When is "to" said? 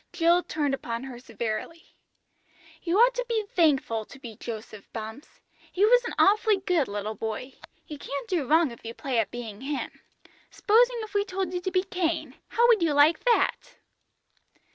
3.13-3.25, 4.05-4.17, 11.61-11.69